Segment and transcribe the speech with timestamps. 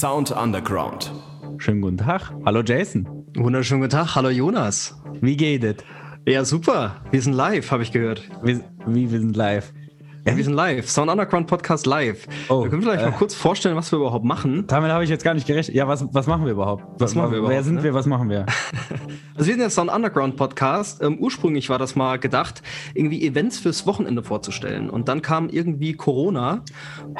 [0.00, 1.12] Sound Underground.
[1.58, 2.32] Schönen guten Tag.
[2.46, 3.06] Hallo Jason.
[3.36, 4.14] Wunderschönen guten Tag.
[4.14, 4.98] Hallo Jonas.
[5.20, 5.76] Wie geht es?
[6.26, 6.96] Ja, super.
[7.10, 8.22] Wir sind live, habe ich gehört.
[8.42, 9.74] Wie, wie, wir sind live?
[10.26, 10.88] Ja, wir sind live.
[10.90, 12.26] Sound Underground Podcast live.
[12.50, 14.66] Oh, wir können vielleicht äh, mal kurz vorstellen, was wir überhaupt machen.
[14.66, 15.74] Damit habe ich jetzt gar nicht gerechnet.
[15.74, 16.84] Ja, was, was machen wir überhaupt?
[17.00, 17.84] Was machen wir Wer überhaupt, sind ne?
[17.84, 17.94] wir?
[17.94, 18.46] Was machen wir?
[19.34, 21.02] Also wir sind der Sound Underground Podcast.
[21.02, 22.60] Ähm, ursprünglich war das mal gedacht,
[22.92, 24.90] irgendwie Events fürs Wochenende vorzustellen.
[24.90, 26.62] Und dann kam irgendwie Corona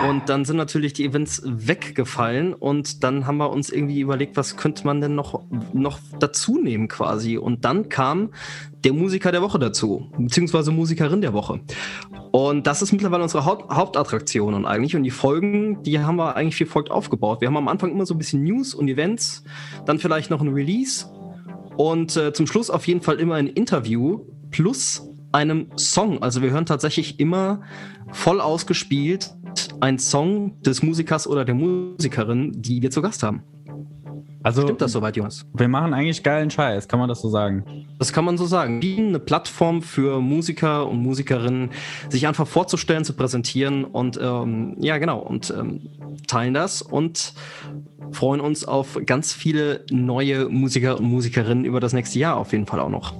[0.06, 4.58] und dann sind natürlich die Events weggefallen und dann haben wir uns irgendwie überlegt, was
[4.58, 7.38] könnte man denn noch, noch dazu nehmen quasi.
[7.38, 8.32] Und dann kam
[8.84, 11.60] der Musiker der Woche dazu, beziehungsweise Musikerin der Woche.
[12.32, 14.96] Und das ist mittlerweile unsere Haupt Hauptattraktion und eigentlich.
[14.96, 17.40] Und die Folgen, die haben wir eigentlich wie folgt aufgebaut.
[17.40, 19.44] Wir haben am Anfang immer so ein bisschen News und Events,
[19.86, 21.06] dann vielleicht noch ein Release
[21.76, 26.22] und äh, zum Schluss auf jeden Fall immer ein Interview plus einem Song.
[26.22, 27.62] Also wir hören tatsächlich immer
[28.12, 29.34] voll ausgespielt
[29.80, 33.42] ein Song des Musikers oder der Musikerin, die wir zu Gast haben.
[34.42, 35.44] Also, Stimmt das soweit, Jonas?
[35.52, 37.86] wir machen eigentlich geilen Scheiß, kann man das so sagen?
[37.98, 38.80] Das kann man so sagen.
[38.80, 41.70] Bieten eine Plattform für Musiker und Musikerinnen,
[42.08, 45.90] sich einfach vorzustellen, zu präsentieren und ähm, ja, genau, und ähm,
[46.26, 47.34] teilen das und
[48.12, 52.66] freuen uns auf ganz viele neue Musiker und Musikerinnen über das nächste Jahr auf jeden
[52.66, 53.14] Fall auch noch.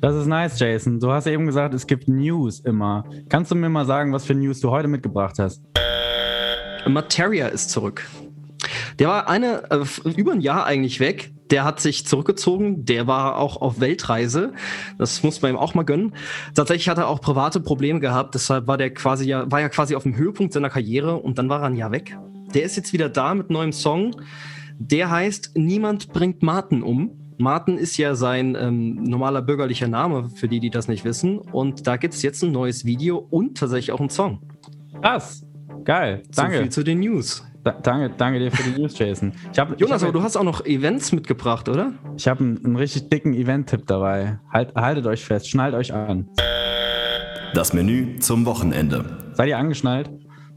[0.00, 1.00] Das ist nice, Jason.
[1.00, 3.04] Du hast eben gesagt, es gibt News immer.
[3.28, 5.62] Kannst du mir mal sagen, was für News du heute mitgebracht hast?
[6.86, 8.06] Materia ist zurück.
[8.98, 11.32] Der war eine, äh, über ein Jahr eigentlich weg.
[11.50, 12.84] Der hat sich zurückgezogen.
[12.84, 14.52] Der war auch auf Weltreise.
[14.98, 16.14] Das muss man ihm auch mal gönnen.
[16.54, 18.34] Tatsächlich hat er auch private Probleme gehabt.
[18.34, 21.48] Deshalb war der quasi ja, war ja quasi auf dem Höhepunkt seiner Karriere und dann
[21.48, 22.18] war er ein Jahr weg.
[22.54, 24.16] Der ist jetzt wieder da mit neuem Song.
[24.78, 27.12] Der heißt Niemand bringt Martin um.
[27.38, 31.38] Martin ist ja sein ähm, normaler bürgerlicher Name, für die, die das nicht wissen.
[31.38, 34.40] Und da gibt es jetzt ein neues Video und tatsächlich auch einen Song.
[35.00, 35.46] Krass.
[35.84, 36.22] Geil.
[36.32, 36.58] So Danke.
[36.58, 37.44] viel zu den News.
[37.68, 39.34] Da, danke, danke dir für die News, Jason.
[39.52, 41.92] Ich hab, Jonas, ich aber hab, du hast auch noch Events mitgebracht, oder?
[42.16, 44.38] ich hab einen, einen richtig dicken Event-Tipp dabei.
[44.50, 46.30] Halt, haltet euch fest, schnallt euch an.
[47.52, 49.04] Das Menü zum Wochenende.
[49.34, 50.08] Seid ihr angeschnallt?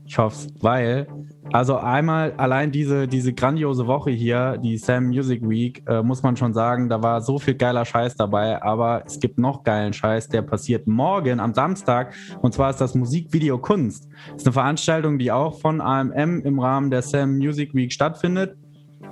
[0.05, 1.07] Ich hoffe weil,
[1.51, 6.35] also einmal allein diese, diese grandiose Woche hier, die Sam Music Week, äh, muss man
[6.35, 10.29] schon sagen, da war so viel geiler Scheiß dabei, aber es gibt noch geilen Scheiß,
[10.29, 14.07] der passiert morgen am Samstag und zwar ist das Musikvideo Kunst.
[14.27, 18.57] Das ist eine Veranstaltung, die auch von AMM im Rahmen der Sam Music Week stattfindet.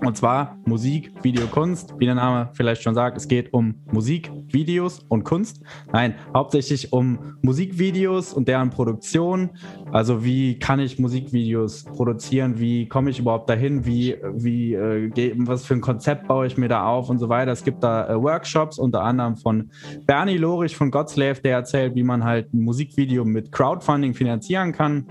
[0.06, 1.94] Und zwar Musik, Video, Kunst.
[1.98, 5.62] Wie der Name vielleicht schon sagt, es geht um Musik, Videos und Kunst.
[5.92, 9.50] Nein, hauptsächlich um Musikvideos und deren Produktion.
[9.92, 12.60] Also wie kann ich Musikvideos produzieren?
[12.60, 13.86] Wie komme ich überhaupt dahin?
[13.86, 17.52] Wie, wie äh, was für ein Konzept baue ich mir da auf und so weiter.
[17.52, 19.72] Es gibt da äh, Workshops, unter anderem von
[20.06, 25.08] Bernie Lorich von Godslave, der erzählt, wie man halt ein Musikvideo mit Crowdfunding finanzieren kann.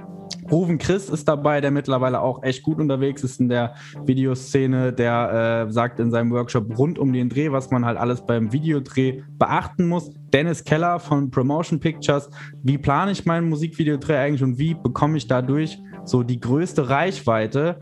[0.51, 3.75] Ruven Chris ist dabei, der mittlerweile auch echt gut unterwegs ist in der
[4.05, 4.68] Videoszene.
[4.73, 8.53] Der äh, sagt in seinem Workshop rund um den Dreh, was man halt alles beim
[8.53, 10.11] Videodreh beachten muss.
[10.33, 12.31] Dennis Keller von Promotion Pictures.
[12.63, 17.81] Wie plane ich meinen Musikvideodreh eigentlich und wie bekomme ich dadurch so die größte Reichweite?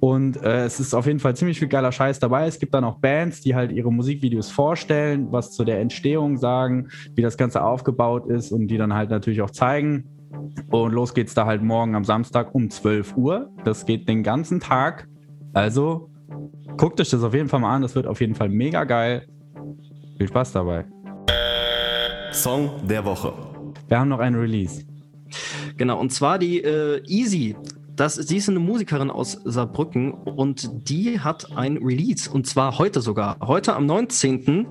[0.00, 2.46] Und äh, es ist auf jeden Fall ziemlich viel geiler Scheiß dabei.
[2.46, 6.88] Es gibt dann auch Bands, die halt ihre Musikvideos vorstellen, was zu der Entstehung sagen,
[7.14, 10.04] wie das Ganze aufgebaut ist und die dann halt natürlich auch zeigen.
[10.70, 13.50] Und los geht's da halt morgen am Samstag um 12 Uhr.
[13.64, 15.08] Das geht den ganzen Tag.
[15.52, 16.10] Also
[16.76, 17.82] guckt euch das auf jeden Fall mal an.
[17.82, 19.26] Das wird auf jeden Fall mega geil.
[20.16, 20.84] Viel Spaß dabei.
[22.32, 23.32] Song der Woche.
[23.88, 24.84] Wir haben noch einen Release.
[25.76, 27.56] Genau, und zwar die äh, Easy.
[27.98, 33.00] Das, sie ist eine Musikerin aus Saarbrücken und die hat ein Release und zwar heute
[33.00, 33.38] sogar.
[33.44, 34.68] Heute am 19.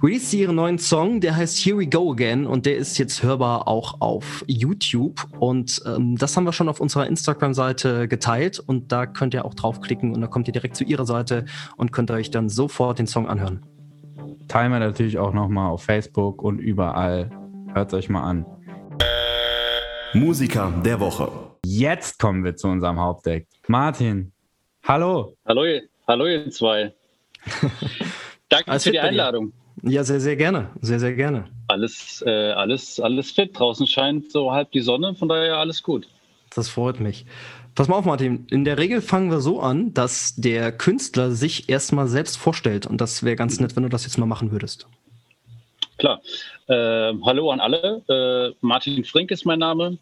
[0.00, 3.24] release sie ihren neuen Song, der heißt Here We Go Again und der ist jetzt
[3.24, 8.92] hörbar auch auf YouTube und ähm, das haben wir schon auf unserer Instagram-Seite geteilt und
[8.92, 12.12] da könnt ihr auch draufklicken und dann kommt ihr direkt zu ihrer Seite und könnt
[12.12, 13.66] euch dann sofort den Song anhören.
[14.46, 17.30] Teilen wir natürlich auch nochmal auf Facebook und überall.
[17.74, 18.46] Hört euch mal an.
[20.14, 21.49] Musiker der Woche.
[21.64, 23.46] Jetzt kommen wir zu unserem Hauptdeck.
[23.68, 24.32] Martin,
[24.86, 25.36] hallo.
[25.46, 26.92] Hallo, ihr- hallo ihr zwei.
[28.48, 29.00] Danke Alles für die?
[29.00, 29.52] Einladung.
[29.82, 30.70] Ja, sehr, sehr gerne.
[30.80, 31.48] Sehr, sehr gerne.
[31.68, 33.58] Alles, äh, alles, alles fit.
[33.58, 36.06] Draußen scheint so halb die Sonne, von daher alles gut.
[36.54, 37.24] Das freut mich.
[37.74, 38.46] Pass mal auf, Martin.
[38.50, 42.86] In der Regel fangen wir so an, dass der Künstler sich erstmal selbst vorstellt.
[42.86, 44.86] Und das wäre ganz nett, wenn du das jetzt mal machen würdest.
[45.98, 46.20] Klar.
[46.66, 48.02] Äh, hallo an alle.
[48.08, 49.98] Äh, Martin Frink ist mein Name.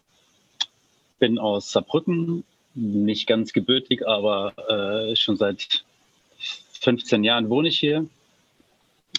[1.18, 2.44] Bin aus Saarbrücken.
[2.74, 5.84] Nicht ganz gebürtig, aber äh, schon seit
[6.80, 8.06] 15 Jahren wohne ich hier.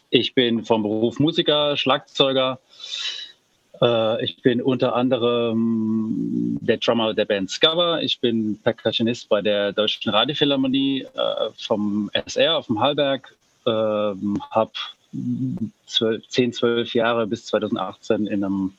[0.10, 2.60] Ich bin vom Beruf Musiker, Schlagzeuger.
[3.82, 8.00] Äh, ich bin unter anderem der Drummer der Band Scava.
[8.00, 13.36] Ich bin Percussionist bei der Deutschen Radiophilharmonie äh, vom SR auf dem Hallberg.
[13.66, 14.72] Habe
[15.86, 18.74] 10, 12 Jahre bis 2018 in einem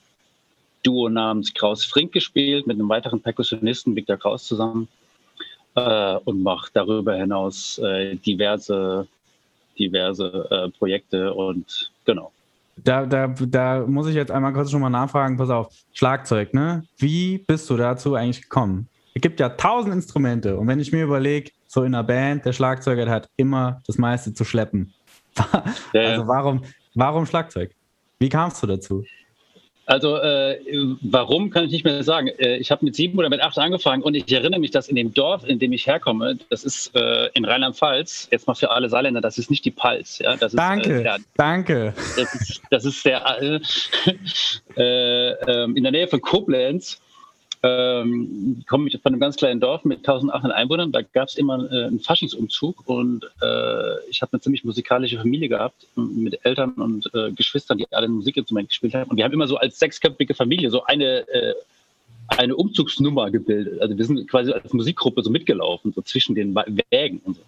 [0.82, 4.88] Duo namens Kraus Frink gespielt, mit einem weiteren Perkussionisten, Viktor Kraus, zusammen.
[5.76, 9.06] Äh, und mache darüber hinaus äh, diverse,
[9.78, 12.32] diverse äh, Projekte und genau.
[12.76, 16.84] Da, da, da muss ich jetzt einmal kurz schon mal nachfragen, pass auf, Schlagzeug, ne?
[16.98, 18.88] Wie bist du dazu eigentlich gekommen?
[19.14, 22.52] Es gibt ja tausend Instrumente und wenn ich mir überlege, so in einer Band, der
[22.52, 24.92] Schlagzeuger der hat immer das meiste zu schleppen.
[25.92, 26.62] also warum,
[26.94, 27.72] warum Schlagzeug?
[28.18, 29.04] Wie kamst du dazu?
[29.90, 30.56] Also äh,
[31.02, 32.28] warum kann ich nicht mehr sagen.
[32.28, 34.94] Äh, ich habe mit sieben oder mit acht angefangen und ich erinnere mich, dass in
[34.94, 38.88] dem Dorf, in dem ich herkomme, das ist äh, in Rheinland-Pfalz, jetzt mal für alle
[38.88, 40.20] Saarländer, das ist nicht die Palz.
[40.20, 40.36] Ja?
[40.36, 41.94] Das danke, ist, äh, der, danke.
[42.16, 43.60] Das ist, das ist der äh,
[44.80, 47.00] äh, ähm, in der Nähe von Koblenz
[47.62, 50.92] ähm, komme ich von einem ganz kleinen Dorf mit 1800 Einwohnern.
[50.92, 55.48] Da gab es immer äh, einen Faschingsumzug und äh, ich habe eine ziemlich musikalische Familie
[55.48, 59.10] gehabt mit Eltern und äh, Geschwistern, die alle ein Musikinstrument gespielt haben.
[59.10, 61.54] Und wir haben immer so als sechsköpfige Familie so eine äh,
[62.38, 63.80] eine Umzugsnummer gebildet.
[63.80, 66.54] Also wir sind quasi als Musikgruppe so mitgelaufen, so zwischen den
[66.90, 67.42] Wägen und so.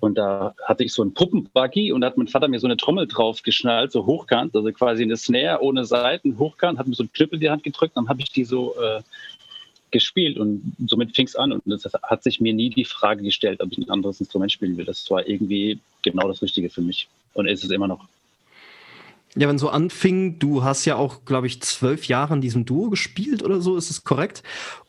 [0.00, 2.76] Und da hatte ich so einen Puppenbuggy und da hat mein Vater mir so eine
[2.76, 7.02] Trommel drauf geschnallt, so hochkant, also quasi eine Snare ohne Seiten, hochkant, hat mir so
[7.02, 9.00] einen Knüppel in die Hand gedrückt, dann habe ich die so äh,
[9.90, 11.52] gespielt und somit fing es an.
[11.52, 14.76] Und das hat sich mir nie die Frage gestellt, ob ich ein anderes Instrument spielen
[14.76, 14.84] will.
[14.84, 18.06] Das war irgendwie genau das Richtige für mich und ist es immer noch.
[19.34, 22.88] Ja, wenn so anfing, du hast ja auch, glaube ich, zwölf Jahre in diesem Duo
[22.88, 24.42] gespielt oder so, ist es korrekt?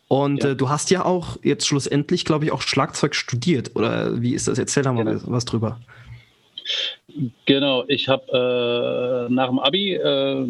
[0.08, 0.50] Und ja.
[0.50, 3.76] äh, du hast ja auch jetzt schlussendlich, glaube ich, auch Schlagzeug studiert.
[3.76, 4.58] Oder wie ist das?
[4.58, 5.20] Erzähl da mal genau.
[5.26, 5.78] was drüber.
[7.46, 10.46] Genau, ich habe äh, nach dem Abi äh,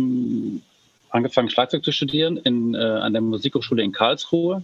[1.10, 4.62] angefangen, Schlagzeug zu studieren in, äh, an der Musikhochschule in Karlsruhe.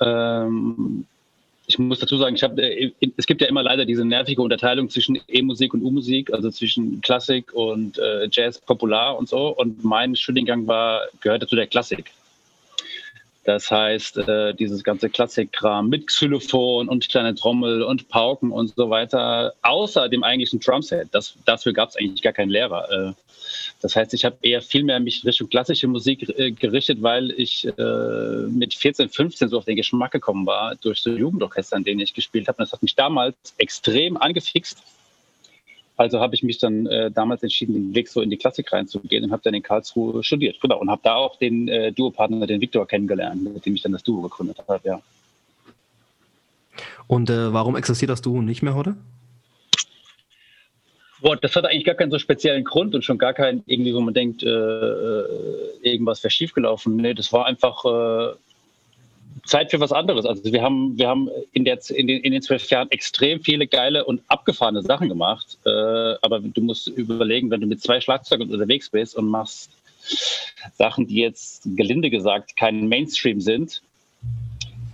[0.00, 1.06] Ähm,
[1.68, 4.88] ich muss dazu sagen, ich hab, äh, es gibt ja immer leider diese nervige Unterteilung
[4.88, 9.48] zwischen E-Musik und U-Musik, also zwischen Klassik und äh, Jazz, Popular und so.
[9.56, 12.12] Und mein Studiengang war, gehörte zu der Klassik.
[13.46, 18.90] Das heißt, äh, dieses ganze Klassikkram mit Xylophon und kleine Trommel und Pauken und so
[18.90, 22.90] weiter, außer dem eigentlichen Drumset, das, dafür gab es eigentlich gar keinen Lehrer.
[22.90, 23.12] Äh,
[23.80, 27.64] das heißt, ich habe eher viel mehr mich Richtung klassische Musik äh, gerichtet, weil ich
[27.78, 32.00] äh, mit 14, 15 so auf den Geschmack gekommen war durch so Jugendorchester, in denen
[32.00, 32.58] ich gespielt habe.
[32.58, 34.82] Das hat mich damals extrem angefixt.
[35.96, 39.24] Also habe ich mich dann äh, damals entschieden, den Weg so in die Klassik reinzugehen
[39.24, 40.60] und habe dann in Karlsruhe studiert.
[40.60, 40.78] Genau.
[40.78, 44.02] Und habe da auch den äh, Duopartner, den Viktor, kennengelernt, mit dem ich dann das
[44.02, 45.00] Duo gegründet habe, ja.
[47.06, 48.96] Und äh, warum existiert das Duo nicht mehr heute?
[51.22, 54.00] Boah, das hat eigentlich gar keinen so speziellen Grund und schon gar keinen irgendwie, wo
[54.00, 55.24] man denkt, äh, äh
[55.82, 56.96] irgendwas wäre schiefgelaufen.
[56.96, 58.34] Nee, das war einfach äh,
[59.44, 60.24] Zeit für was anderes.
[60.24, 63.66] Also wir haben, wir haben in, der, in, den, in den zwölf Jahren extrem viele
[63.66, 65.58] geile und abgefahrene Sachen gemacht.
[65.64, 69.70] Äh, aber du musst überlegen, wenn du mit zwei Schlagzeugen unterwegs bist und machst
[70.74, 73.82] Sachen, die jetzt gelinde gesagt kein Mainstream sind,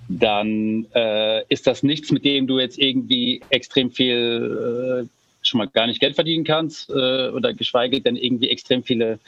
[0.09, 5.09] dann äh, ist das nichts, mit dem du jetzt irgendwie extrem viel äh,
[5.43, 9.19] schon mal gar nicht Geld verdienen kannst äh, oder geschweige denn irgendwie extrem viele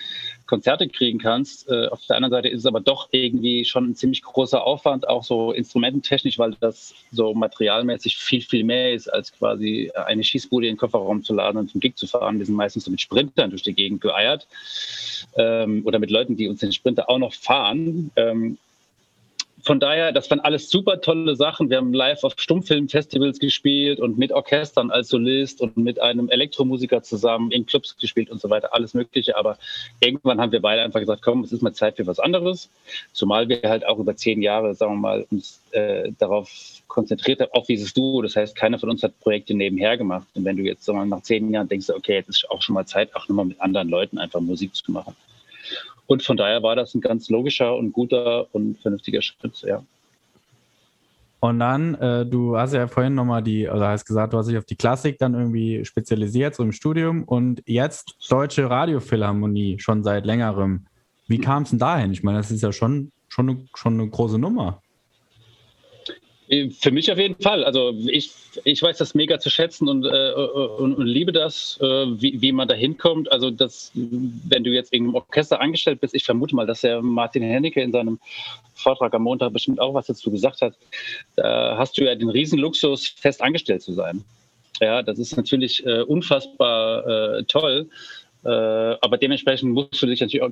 [0.46, 1.69] Konzerte kriegen kannst.
[1.69, 5.09] Äh, auf der anderen Seite ist es aber doch irgendwie schon ein ziemlich großer Aufwand,
[5.09, 10.66] auch so instrumententechnisch, weil das so materialmäßig viel, viel mehr ist, als quasi eine Schießbude
[10.66, 12.38] in den Kofferraum zu laden und zum Gig zu fahren.
[12.38, 14.47] Wir sind meistens so mit Sprintern durch die Gegend geeiert
[15.37, 18.11] ähm, oder mit Leuten, die uns den Sprinter auch noch fahren.
[18.16, 18.59] Ähm,
[19.64, 21.71] von daher, das waren alles super tolle Sachen.
[21.71, 27.02] Wir haben live auf Stummfilmfestivals gespielt und mit Orchestern als Solist und mit einem Elektromusiker
[27.02, 29.38] zusammen in Clubs gespielt und so weiter, alles Mögliche.
[29.38, 29.56] Aber
[30.00, 32.68] irgendwann haben wir beide einfach gesagt, komm, es ist mal Zeit für was anderes.
[33.12, 36.50] Zumal wir halt auch über zehn Jahre, sagen wir mal, uns äh, darauf
[36.87, 38.21] konzentriert haben, auf dieses Duo.
[38.21, 40.26] Das heißt, keiner von uns hat Projekte nebenher gemacht.
[40.35, 42.61] Und wenn du jetzt sagen wir, mal, nach zehn Jahren denkst, okay, jetzt ist auch
[42.61, 45.16] schon mal Zeit, auch nochmal mit anderen Leuten einfach Musik zu machen.
[46.06, 49.82] Und von daher war das ein ganz logischer und guter und vernünftiger Schritt, ja.
[51.40, 54.56] Und dann, äh, du hast ja vorhin nochmal die, oder hast gesagt, du hast dich
[54.56, 60.25] auf die Klassik dann irgendwie spezialisiert, so im Studium und jetzt Deutsche Radiophilharmonie schon seit
[60.25, 60.87] längerem.
[61.26, 62.12] Wie kam es denn dahin?
[62.12, 64.80] Ich meine, das ist ja schon, schon, schon eine große Nummer.
[66.79, 67.65] Für mich auf jeden Fall.
[67.65, 68.31] Also ich,
[68.65, 72.53] ich weiß das mega zu schätzen und, äh, und, und, liebe das, äh, wie, wie
[72.53, 73.33] man da hinkommt.
[73.33, 77.01] Also das, wenn du jetzt in einem Orchester angestellt bist, ich vermute mal, dass der
[77.01, 78.19] Martin Hennecke in seinem
[78.75, 80.75] Vortrag am Montag bestimmt auch was dazu gesagt hat,
[81.37, 84.23] da hast du ja den Riesenluxus, fest angestellt zu sein.
[84.81, 87.89] Ja, das ist natürlich äh, unfassbar äh, toll.
[88.45, 90.51] Äh, aber dementsprechend musst du dich natürlich auch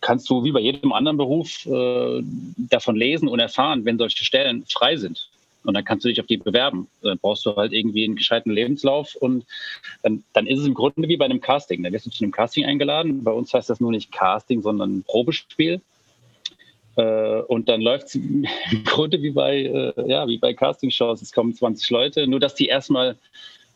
[0.00, 2.22] kannst du wie bei jedem anderen Beruf äh,
[2.56, 5.28] davon lesen und erfahren, wenn solche Stellen frei sind.
[5.62, 6.88] Und dann kannst du dich auf die bewerben.
[7.02, 9.44] Dann brauchst du halt irgendwie einen gescheiten Lebenslauf und
[10.02, 11.82] dann, dann ist es im Grunde wie bei einem Casting.
[11.82, 13.22] Da wirst du zu einem Casting eingeladen.
[13.22, 15.82] Bei uns heißt das nur nicht Casting, sondern Probespiel.
[16.96, 18.46] Äh, und dann läuft es im
[18.84, 21.20] Grunde wie bei, äh, ja, wie bei Castingshows.
[21.20, 23.16] Es kommen 20 Leute, nur dass die erstmal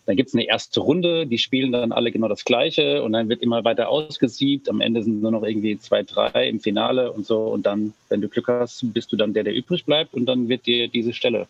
[0.07, 3.29] dann gibt es eine erste Runde, die spielen dann alle genau das Gleiche und dann
[3.31, 4.69] wird immer weiter ausgesiebt.
[4.69, 7.45] Am Ende sind nur noch irgendwie zwei, drei im Finale und so.
[7.45, 10.49] Und dann, wenn du Glück hast, bist du dann der, der übrig bleibt und dann
[10.49, 11.47] wird dir diese Stelle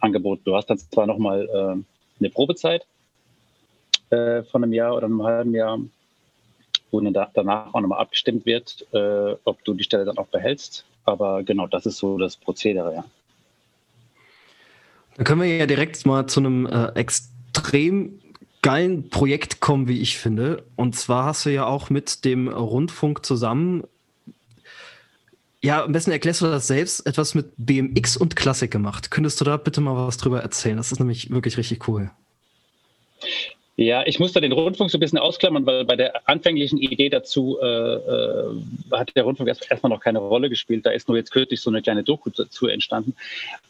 [0.00, 0.42] angeboten.
[0.46, 2.86] Du hast dann zwar nochmal äh, eine Probezeit
[4.08, 5.78] äh, von einem Jahr oder einem halben Jahr,
[6.90, 10.28] wo dann da, danach auch nochmal abgestimmt wird, äh, ob du die Stelle dann auch
[10.28, 10.86] behältst.
[11.04, 13.04] Aber genau, das ist so das Prozedere, ja.
[15.16, 17.33] Dann können wir ja direkt mal zu einem äh, extrem
[18.62, 20.64] geilen Projekt kommen, wie ich finde.
[20.76, 23.84] Und zwar hast du ja auch mit dem Rundfunk zusammen,
[25.64, 29.10] ja, am besten erklärst du das selbst, etwas mit BMX und Klassik gemacht.
[29.10, 30.76] Könntest du da bitte mal was drüber erzählen?
[30.76, 32.10] Das ist nämlich wirklich richtig cool.
[33.76, 37.08] Ja, ich muss da den Rundfunk so ein bisschen ausklammern, weil bei der anfänglichen Idee
[37.08, 38.54] dazu äh, äh,
[38.92, 40.86] hat der Rundfunk erst, erstmal noch keine Rolle gespielt.
[40.86, 43.16] Da ist nur jetzt kürzlich so eine kleine Doku dazu entstanden.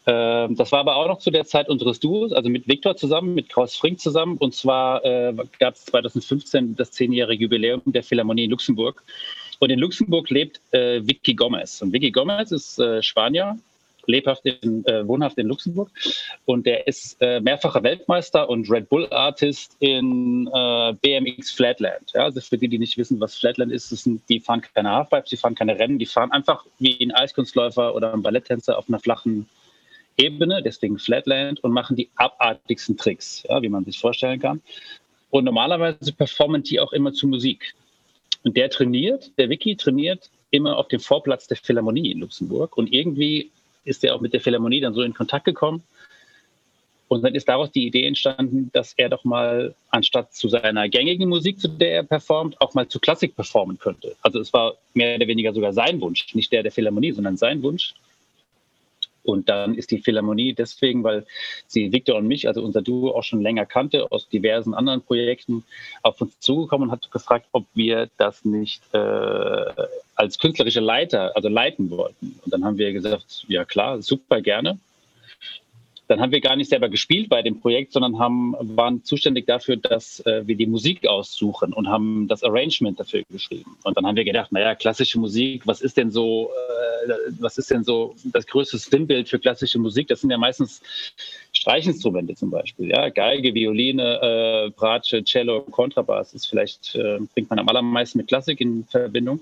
[0.05, 3.33] Äh, das war aber auch noch zu der Zeit unseres Duos, also mit Viktor zusammen,
[3.33, 4.37] mit Kraus Frink zusammen.
[4.37, 9.03] Und zwar äh, gab es 2015 das zehnjährige Jubiläum der Philharmonie in Luxemburg.
[9.57, 11.81] Und in Luxemburg lebt äh, Vicky Gomez.
[11.81, 13.57] Und Vicky Gomez ist äh, Spanier,
[14.07, 15.89] lebhaft in, äh, wohnhaft in Luxemburg.
[16.45, 22.11] Und der ist äh, mehrfacher Weltmeister und Red Bull Artist in äh, BMX Flatland.
[22.13, 25.29] Ja, also für die, die nicht wissen, was Flatland ist, sind, die fahren keine Halfpipes,
[25.29, 28.99] die fahren keine Rennen, die fahren einfach wie ein Eiskunstläufer oder ein Balletttänzer auf einer
[28.99, 29.47] flachen
[30.17, 34.61] Ebene, deswegen Flatland, und machen die abartigsten Tricks, ja, wie man sich vorstellen kann.
[35.29, 37.73] Und normalerweise performen die auch immer zu Musik.
[38.43, 42.77] Und der trainiert, der Wiki trainiert immer auf dem Vorplatz der Philharmonie in Luxemburg.
[42.77, 43.51] Und irgendwie
[43.85, 45.83] ist er auch mit der Philharmonie dann so in Kontakt gekommen.
[47.07, 51.29] Und dann ist daraus die Idee entstanden, dass er doch mal anstatt zu seiner gängigen
[51.29, 54.15] Musik, zu der er performt, auch mal zu Klassik performen könnte.
[54.21, 57.61] Also es war mehr oder weniger sogar sein Wunsch, nicht der der Philharmonie, sondern sein
[57.61, 57.93] Wunsch.
[59.25, 61.25] Und dann ist die Philharmonie deswegen, weil
[61.67, 65.63] sie Victor und mich, also unser Duo, auch schon länger kannte, aus diversen anderen Projekten,
[66.03, 69.71] auf uns zugekommen und hat gefragt, ob wir das nicht äh,
[70.15, 72.39] als künstlerische Leiter, also leiten wollten.
[72.43, 74.79] Und dann haben wir gesagt, ja klar, super gerne.
[76.07, 79.77] Dann haben wir gar nicht selber gespielt bei dem Projekt, sondern haben, waren zuständig dafür,
[79.77, 83.75] dass äh, wir die Musik aussuchen und haben das Arrangement dafür geschrieben.
[83.83, 86.51] Und dann haben wir gedacht, naja, klassische Musik, was ist denn so,
[87.07, 90.07] äh, was ist denn so das größte Sinnbild für klassische Musik?
[90.07, 90.81] Das sind ja meistens
[91.53, 97.57] Streichinstrumente zum Beispiel, ja, Geige, Violine, äh, Bratsche, Cello, Kontrabass ist vielleicht, äh, bringt man
[97.57, 99.39] am allermeisten mit Klassik in Verbindung.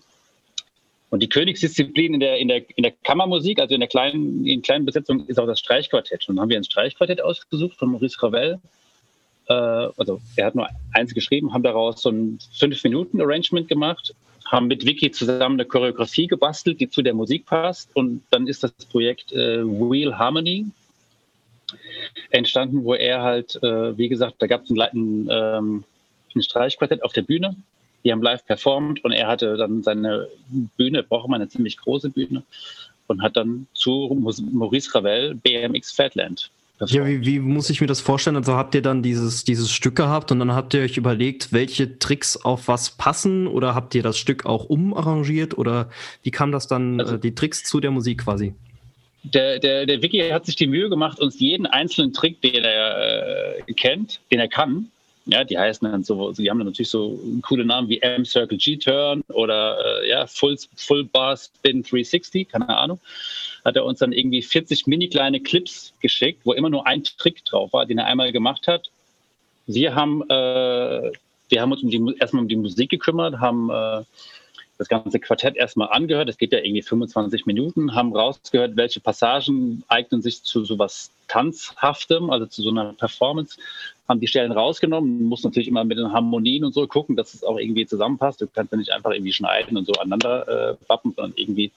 [1.14, 4.64] Und die Königsdisziplin in der, in der, in der Kammermusik, also in der kleinen, in
[4.64, 6.28] kleinen Besetzung, ist auch das Streichquartett.
[6.28, 8.60] Und dann haben wir ein Streichquartett ausgesucht von Maurice Ravel.
[9.48, 14.16] Äh, also er hat nur eins geschrieben, haben daraus so ein Fünf-Minuten-Arrangement gemacht,
[14.46, 17.96] haben mit Vicky zusammen eine Choreografie gebastelt, die zu der Musik passt.
[17.96, 20.66] Und dann ist das Projekt äh, Wheel Harmony
[22.32, 25.84] entstanden, wo er halt, äh, wie gesagt, da gab es ein, ein, ähm,
[26.36, 27.56] ein Streichquartett auf der Bühne
[28.04, 30.28] die haben live performt und er hatte dann seine
[30.78, 32.44] Bühne, braucht man eine ziemlich große Bühne
[33.08, 34.16] und hat dann zu
[34.52, 36.52] Maurice Ravel BMX Fatland
[36.88, 38.36] ja, wie, wie, muss ich mir das vorstellen?
[38.36, 42.00] Also habt ihr dann dieses, dieses Stück gehabt und dann habt ihr euch überlegt, welche
[42.00, 45.90] Tricks auf was passen oder habt ihr das Stück auch umarrangiert oder
[46.24, 48.54] wie kam das dann, also, äh, die Tricks zu der Musik quasi?
[49.24, 53.60] Der, der, der Vicky hat sich die Mühe gemacht, uns jeden einzelnen Trick, den er
[53.68, 54.90] äh, kennt, den er kann,
[55.26, 59.24] ja, die heißen dann so, die haben dann natürlich so coole Namen wie M-Circle G-Turn
[59.30, 63.00] oder äh, ja, Full, Full Bar Spin 360, keine Ahnung.
[63.64, 67.46] Hat er uns dann irgendwie 40 mini kleine Clips geschickt, wo immer nur ein Trick
[67.46, 68.90] drauf war, den er einmal gemacht hat.
[69.66, 71.12] Wir haben, äh,
[71.50, 74.04] wir haben uns um die, erstmal um die Musik gekümmert, haben äh,
[74.84, 76.28] das ganze Quartett erstmal angehört.
[76.30, 82.30] Es geht ja irgendwie 25 Minuten, haben rausgehört, welche Passagen eignen sich zu sowas Tanzhaftem,
[82.30, 83.58] also zu so einer Performance,
[84.10, 87.44] haben die Stellen rausgenommen, muss natürlich immer mit den Harmonien und so gucken, dass es
[87.44, 88.42] auch irgendwie zusammenpasst.
[88.42, 91.72] Du kannst ja nicht einfach irgendwie schneiden und so aneinander äh, wappen, sondern irgendwie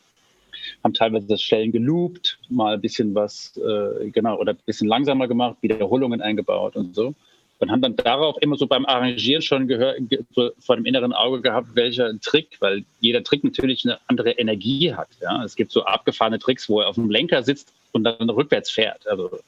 [0.83, 5.29] haben teilweise das Stellen geloopt, mal ein bisschen was, äh, genau, oder ein bisschen langsamer
[5.29, 7.15] gemacht, Wiederholungen eingebaut und so
[7.59, 9.99] und haben dann darauf immer so beim Arrangieren schon gehört,
[10.35, 14.93] so vor dem inneren Auge gehabt, welcher Trick, weil jeder Trick natürlich eine andere Energie
[14.95, 15.09] hat.
[15.21, 15.43] Ja?
[15.43, 19.07] Es gibt so abgefahrene Tricks, wo er auf dem Lenker sitzt und dann rückwärts fährt.
[19.07, 19.41] Also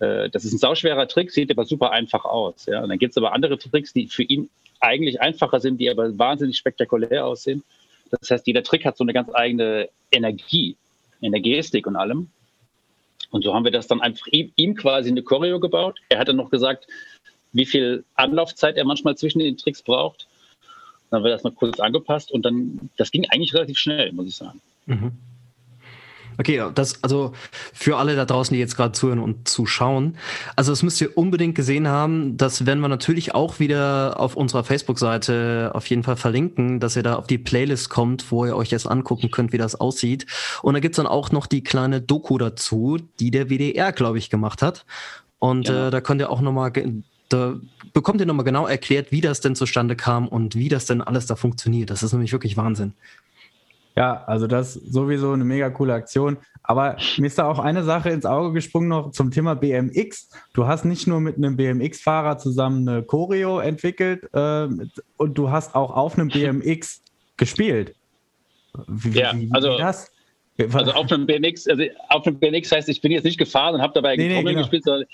[0.00, 2.66] äh, das ist ein sauschwerer Trick, sieht aber super einfach aus.
[2.66, 2.82] Ja?
[2.82, 4.50] Und dann gibt es aber andere Tricks, die für ihn
[4.80, 7.64] eigentlich einfacher sind, die aber wahnsinnig spektakulär aussehen.
[8.10, 10.76] Das heißt, jeder Trick hat so eine ganz eigene Energie
[11.20, 12.30] Gestik und allem.
[13.30, 15.98] Und so haben wir das dann einfach ihm, ihm quasi eine Choreo gebaut.
[16.08, 16.86] Er hat dann noch gesagt,
[17.52, 20.26] wie viel Anlaufzeit er manchmal zwischen den Tricks braucht.
[21.10, 24.28] Dann haben wir das noch kurz angepasst und dann, das ging eigentlich relativ schnell, muss
[24.28, 24.60] ich sagen.
[24.86, 25.12] Mhm.
[26.40, 27.32] Okay, das also
[27.72, 30.16] für alle da draußen, die jetzt gerade zuhören und zuschauen.
[30.54, 32.36] Also das müsst ihr unbedingt gesehen haben.
[32.36, 37.02] Das werden wir natürlich auch wieder auf unserer Facebook-Seite auf jeden Fall verlinken, dass ihr
[37.02, 40.26] da auf die Playlist kommt, wo ihr euch jetzt angucken könnt, wie das aussieht.
[40.62, 44.30] Und da gibt's dann auch noch die kleine Doku dazu, die der WDR, glaube ich,
[44.30, 44.86] gemacht hat.
[45.40, 45.88] Und ja.
[45.88, 46.72] äh, da könnt ihr auch nochmal
[47.28, 47.56] da
[47.92, 51.26] bekommt ihr nochmal genau erklärt, wie das denn zustande kam und wie das denn alles
[51.26, 51.90] da funktioniert.
[51.90, 52.94] Das ist nämlich wirklich Wahnsinn.
[53.96, 56.36] Ja, also das ist sowieso eine mega coole Aktion.
[56.62, 60.28] Aber mir ist da auch eine Sache ins Auge gesprungen noch zum Thema BMX.
[60.52, 64.68] Du hast nicht nur mit einem BMX-Fahrer zusammen eine Choreo entwickelt äh,
[65.16, 67.02] und du hast auch auf einem BMX
[67.36, 67.96] gespielt.
[68.86, 70.12] Wie, ja, wie, wie also das?
[70.72, 73.82] Also auf einem BMX, also auf einem BMX heißt, ich bin jetzt nicht gefahren und
[73.82, 74.62] habe dabei nee, Trommel nee, genau.
[74.62, 75.06] gespielt, sondern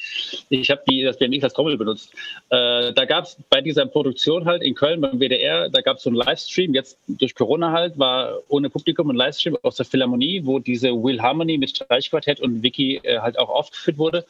[0.49, 2.15] ich habe das BMX als Trommel benutzt.
[2.49, 6.03] Äh, da gab es bei dieser Produktion halt in Köln beim WDR, da gab es
[6.05, 10.41] so einen Livestream, jetzt durch Corona halt, war ohne Publikum ein Livestream aus der Philharmonie,
[10.45, 14.25] wo diese Will Harmony mit Streichquartett und Vicky äh, halt auch aufgeführt wurde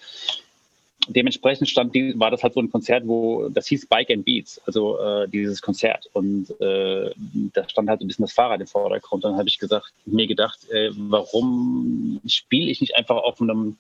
[1.09, 4.61] dementsprechend stand die, war das halt so ein Konzert, wo das hieß Bike and Beats,
[4.67, 6.09] also äh, dieses Konzert.
[6.13, 7.11] Und äh,
[7.53, 9.25] da stand halt ein bisschen das Fahrrad im Vordergrund.
[9.25, 13.77] Dann habe ich gesagt, mir gedacht, äh, warum spiele ich nicht einfach auf einem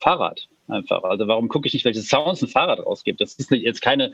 [0.00, 0.48] Fahrrad?
[0.68, 1.02] einfach.
[1.04, 3.20] Also warum gucke ich nicht, welche Sounds ein Fahrrad rausgibt?
[3.20, 4.12] Das ist jetzt keine,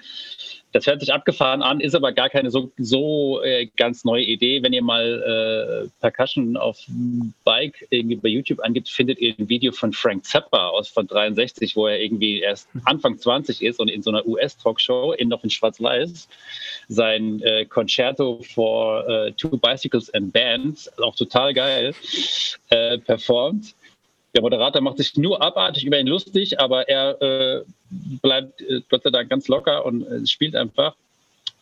[0.72, 4.62] das hört sich abgefahren an, ist aber gar keine so, so äh, ganz neue Idee.
[4.62, 6.78] Wenn ihr mal äh, Percussion auf
[7.44, 11.76] Bike irgendwie bei YouTube angibt, findet ihr ein Video von Frank Zappa aus von 63,
[11.76, 15.50] wo er irgendwie erst Anfang 20 ist und in so einer US-Talkshow in noch in
[15.50, 16.28] Schwarz-Weiß
[16.88, 21.94] sein äh, Concerto for uh, Two Bicycles and Bands, auch total geil,
[22.70, 23.74] äh, performt
[24.34, 27.64] der Moderator macht sich nur abartig über ihn lustig, aber er äh,
[28.20, 30.96] bleibt äh, Gott sei Dank ganz locker und äh, spielt einfach.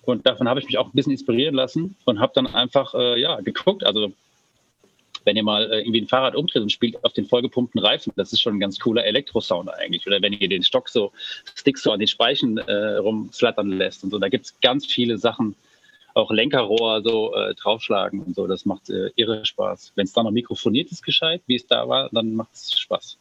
[0.04, 3.20] Und davon habe ich mich auch ein bisschen inspirieren lassen und habe dann einfach äh,
[3.20, 3.84] ja, geguckt.
[3.84, 4.12] Also
[5.24, 8.32] wenn ihr mal äh, irgendwie ein Fahrrad umdreht und spielt auf den vollgepumpten Reifen, das
[8.32, 10.06] ist schon ein ganz cooler Elektrosound eigentlich.
[10.06, 11.12] Oder wenn ihr den Stock so,
[11.54, 14.18] Stick so an den Speichen äh, rumflattern lässt und so.
[14.18, 15.54] Da gibt es ganz viele Sachen,
[16.14, 18.46] auch Lenkerrohr so äh, draufschlagen und so.
[18.46, 19.92] Das macht äh, irre Spaß.
[19.94, 23.18] Wenn es dann noch mikrofoniert ist gescheit, wie es da war, dann macht es Spaß.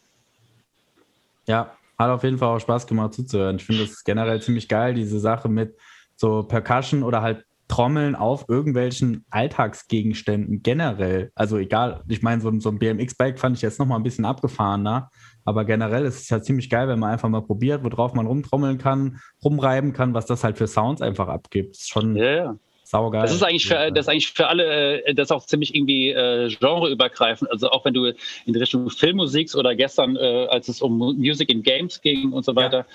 [1.48, 3.58] Ja, hat auf jeden Fall auch Spaß gemacht zuzuhören.
[3.58, 5.76] Ich finde das generell ziemlich geil, diese Sache mit
[6.16, 11.32] so Percussion oder halt Trommeln auf irgendwelchen Alltagsgegenständen generell.
[11.36, 15.10] Also egal, ich meine, so, so ein BMX-Bike fand ich jetzt nochmal ein bisschen abgefahrener,
[15.46, 18.78] aber generell ist es ja ziemlich geil, wenn man einfach mal probiert, worauf man rumtrommeln
[18.78, 21.78] kann, rumreiben kann, was das halt für Sounds einfach abgibt.
[21.78, 22.56] Ist schon, ja, ja.
[22.92, 23.22] Saugeil.
[23.22, 26.10] Das ist eigentlich für, das ist eigentlich für alle, äh, das ist auch ziemlich irgendwie
[26.10, 27.50] äh, genreübergreifend.
[27.50, 28.14] Also auch wenn du
[28.46, 32.56] in Richtung Filmmusik oder gestern, äh, als es um Music in Games ging und so
[32.56, 32.86] weiter,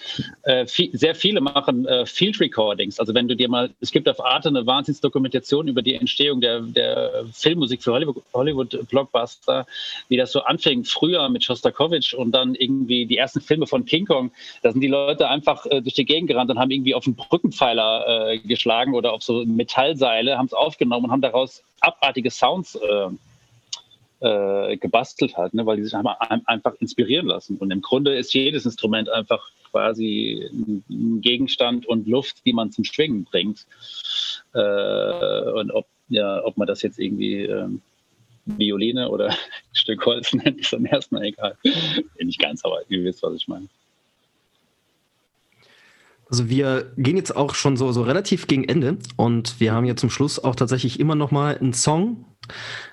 [0.45, 0.53] ja.
[0.53, 3.01] äh, viel, sehr viele machen äh, Field Recordings.
[3.01, 6.61] Also wenn du dir mal, es gibt auf Arte eine Wahnsinnsdokumentation über die Entstehung der,
[6.61, 9.67] der Filmmusik für Hollywood-Blockbuster, Hollywood
[10.09, 14.05] wie das so anfing früher mit Shostakovich und dann irgendwie die ersten Filme von King
[14.05, 14.31] Kong.
[14.63, 17.17] Da sind die Leute einfach äh, durch die Gegend gerannt und haben irgendwie auf einen
[17.17, 22.31] Brückenpfeiler äh, geschlagen oder auf so Metall Metallseile, haben es aufgenommen und haben daraus abartige
[22.31, 23.09] Sounds äh,
[24.21, 27.57] äh, gebastelt halt, ne, weil die sich einfach inspirieren lassen.
[27.59, 30.49] Und im Grunde ist jedes Instrument einfach quasi
[30.89, 33.67] ein Gegenstand und Luft, die man zum Schwingen bringt.
[34.55, 37.83] Äh, und ob, ja, ob man das jetzt irgendwie ähm,
[38.47, 39.35] Violine oder
[39.73, 41.57] Stück Holz nennt, ist ersten egal.
[42.19, 43.69] Nicht ganz, aber ihr wisst, was ich meine.
[46.29, 49.95] Also wir gehen jetzt auch schon so, so relativ gegen Ende und wir haben ja
[49.95, 52.25] zum Schluss auch tatsächlich immer noch mal einen Song,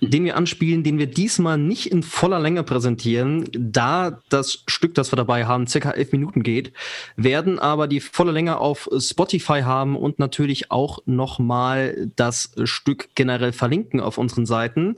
[0.02, 5.12] den wir anspielen, den wir diesmal nicht in voller Länge präsentieren, da das Stück, das
[5.12, 6.74] wir dabei haben, circa elf Minuten geht,
[7.16, 13.10] werden aber die volle Länge auf Spotify haben und natürlich auch noch mal das Stück
[13.16, 14.98] generell verlinken auf unseren Seiten.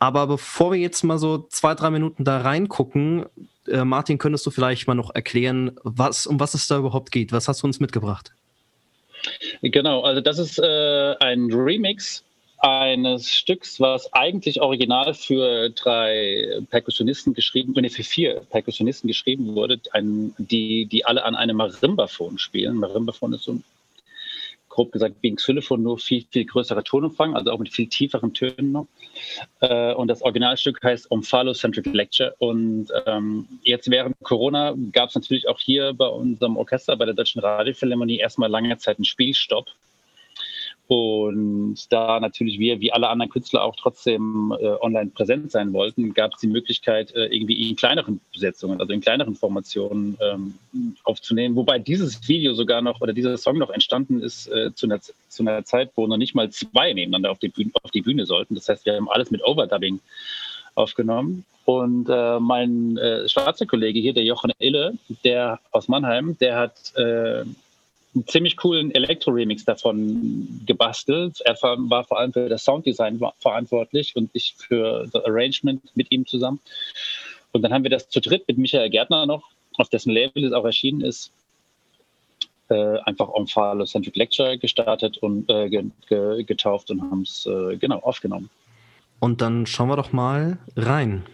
[0.00, 3.26] Aber bevor wir jetzt mal so zwei, drei Minuten da reingucken,
[3.68, 7.32] äh, Martin, könntest du vielleicht mal noch erklären, was, um was es da überhaupt geht?
[7.32, 8.32] Was hast du uns mitgebracht?
[9.60, 12.24] Genau, also das ist äh, ein Remix
[12.60, 19.80] eines Stücks, was eigentlich original für drei Perkussionisten geschrieben, nee, für vier Perkussionisten geschrieben wurde,
[19.92, 22.76] ein, die, die alle an einem Marimbaphon spielen.
[22.76, 23.64] Marimbaphon ist so ein
[24.80, 28.32] grob gesagt wie ein Xylophon, nur viel, viel größerer Tonumfang, also auch mit viel tieferen
[28.32, 28.86] Tönen noch.
[29.60, 32.34] Äh, und das Originalstück heißt Omphalocentric Lecture.
[32.38, 37.14] Und ähm, jetzt während Corona gab es natürlich auch hier bei unserem Orchester, bei der
[37.14, 39.66] Deutschen Radiophilharmonie, erstmal lange Zeit einen Spielstopp.
[40.90, 46.14] Und da natürlich wir, wie alle anderen Künstler, auch trotzdem äh, online präsent sein wollten,
[46.14, 50.54] gab es die Möglichkeit, äh, irgendwie in kleineren Besetzungen, also in kleineren Formationen ähm,
[51.04, 51.54] aufzunehmen.
[51.54, 55.44] Wobei dieses Video sogar noch oder dieser Song noch entstanden ist äh, zu, einer, zu,
[55.44, 58.56] einer, Zeit, wo noch nicht mal zwei nebeneinander auf die, Bühne, auf die Bühne sollten.
[58.56, 60.00] Das heißt, wir haben alles mit Overdubbing
[60.74, 61.44] aufgenommen.
[61.66, 66.96] Und äh, mein äh, schwarzer Kollege hier, der Jochen Ille, der aus Mannheim, der hat
[66.96, 67.44] äh,
[68.14, 71.40] einen ziemlich coolen Elektro-Remix davon gebastelt.
[71.44, 76.26] Er war vor allem für das Sounddesign verantwortlich und ich für das Arrangement mit ihm
[76.26, 76.60] zusammen.
[77.52, 80.52] Und dann haben wir das zu dritt mit Michael Gärtner noch, auf dessen Label es
[80.52, 81.32] auch erschienen ist,
[82.68, 87.98] äh, einfach Omphalocentric Lecture gestartet und äh, ge ge getauft und haben es äh, genau
[87.98, 88.50] aufgenommen.
[89.18, 91.24] Und dann schauen wir doch mal rein.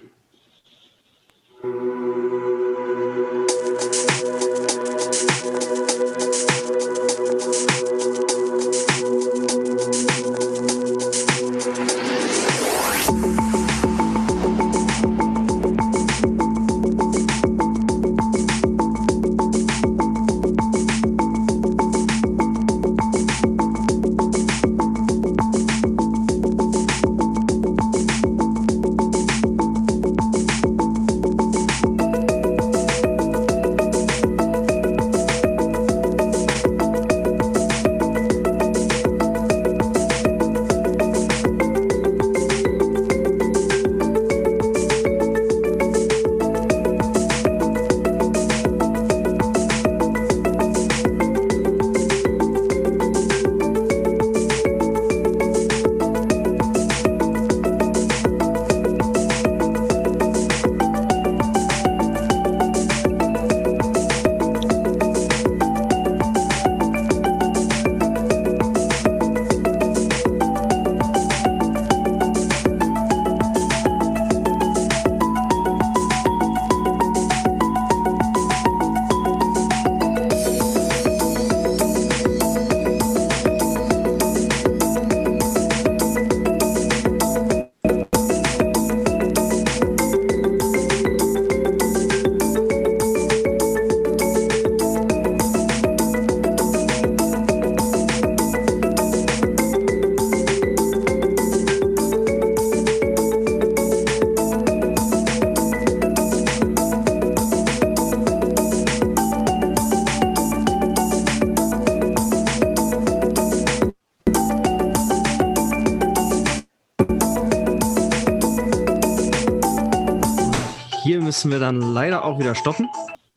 [121.37, 122.89] Müssen wir dann leider auch wieder stoppen,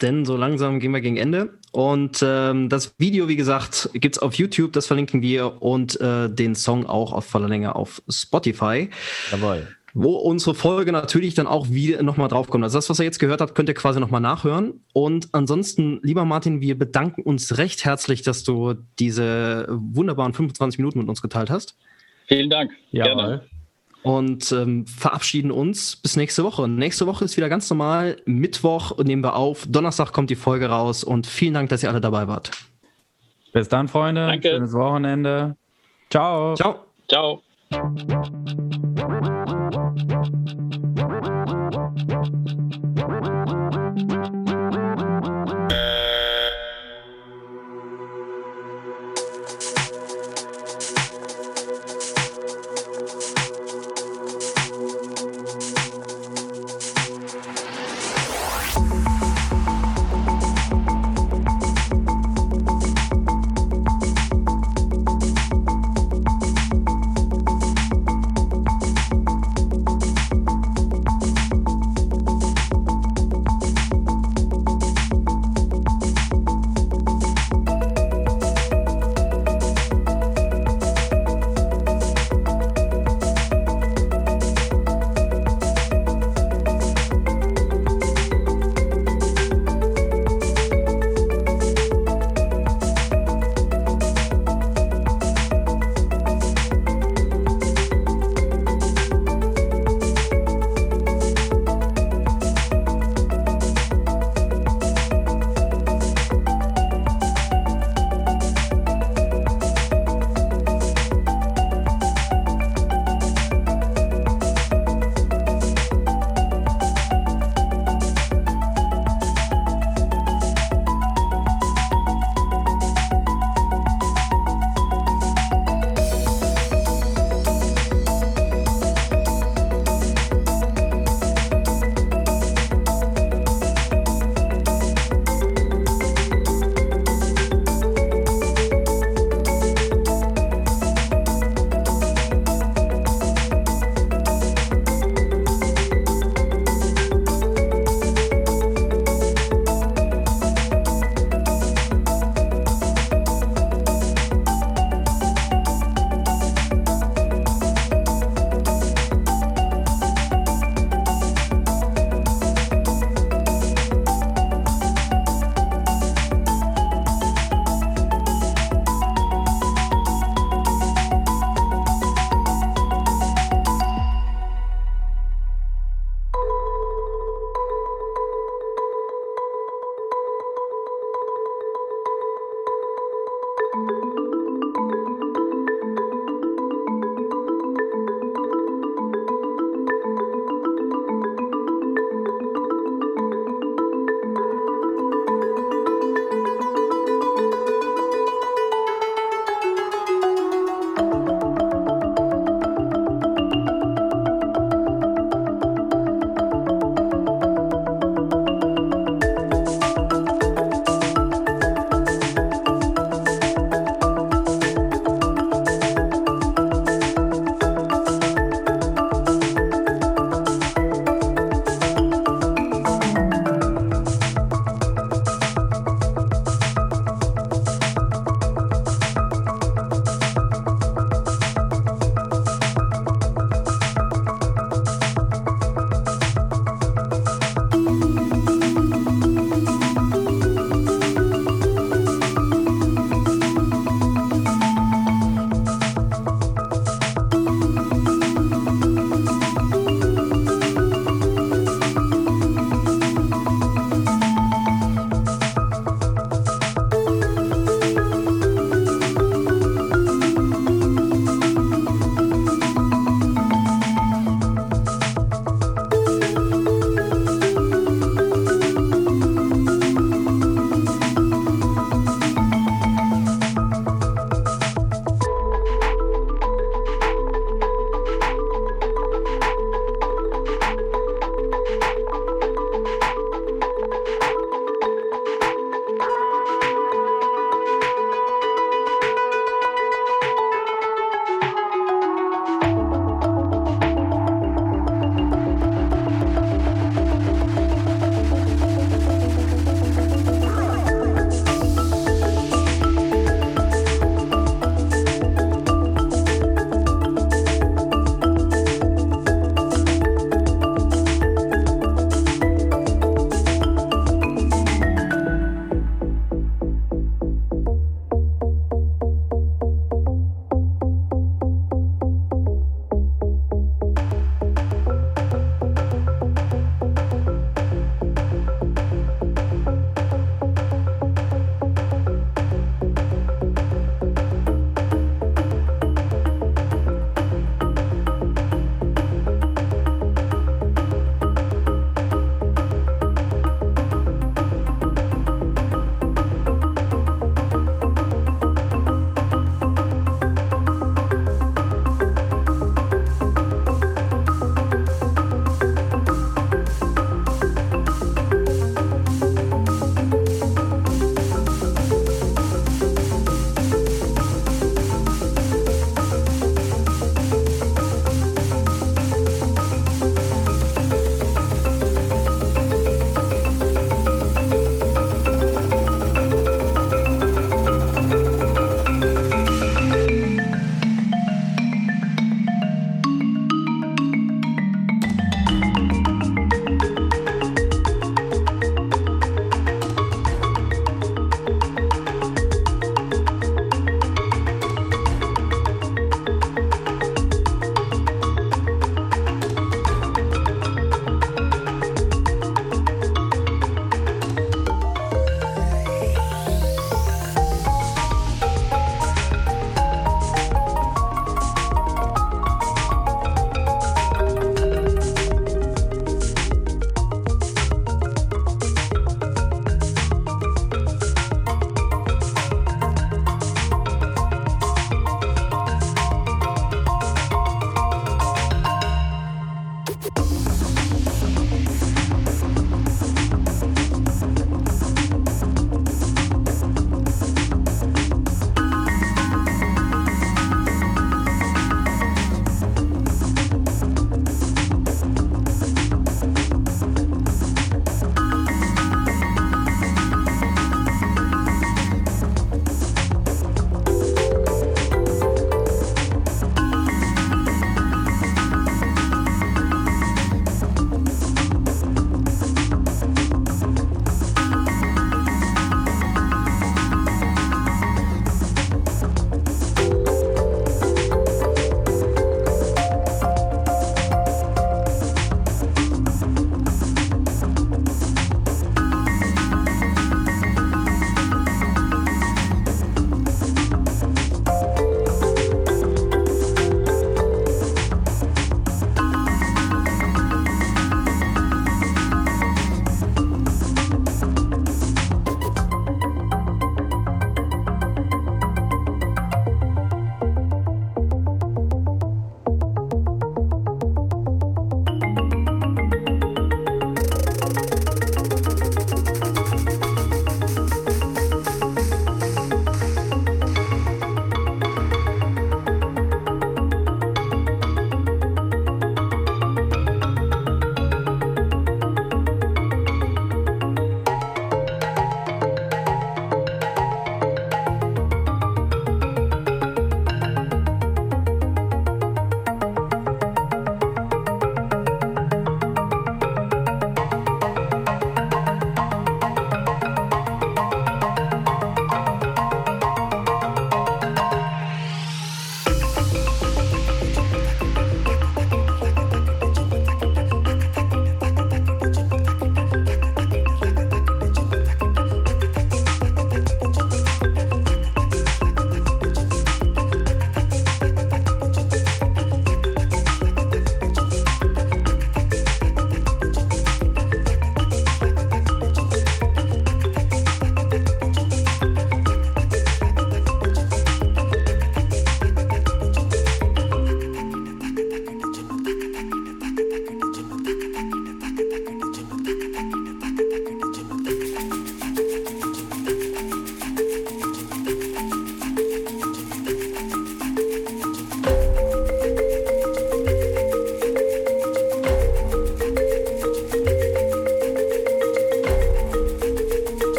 [0.00, 1.58] denn so langsam gehen wir gegen Ende.
[1.72, 6.30] Und ähm, das Video, wie gesagt, gibt es auf YouTube, das verlinken wir und äh,
[6.30, 8.88] den Song auch auf voller Länge auf Spotify.
[9.30, 9.68] Jawohl.
[9.92, 12.64] Wo unsere Folge natürlich dann auch wieder nochmal draufkommt.
[12.64, 14.80] Also das, was ihr jetzt gehört habt, könnt ihr quasi nochmal nachhören.
[14.94, 21.00] Und ansonsten, lieber Martin, wir bedanken uns recht herzlich, dass du diese wunderbaren 25 Minuten
[21.00, 21.76] mit uns geteilt hast.
[22.26, 22.72] Vielen Dank.
[22.90, 23.42] Ja, Gerne
[24.02, 26.68] und ähm, verabschieden uns bis nächste Woche.
[26.68, 28.16] Nächste Woche ist wieder ganz normal.
[28.24, 29.66] Mittwoch nehmen wir auf.
[29.68, 32.50] Donnerstag kommt die Folge raus und vielen Dank, dass ihr alle dabei wart.
[33.52, 34.26] Bis dann, Freunde.
[34.26, 34.50] Danke.
[34.50, 35.56] Schönes Wochenende.
[36.10, 36.54] Ciao.
[36.54, 36.86] Ciao.
[37.08, 37.42] Ciao.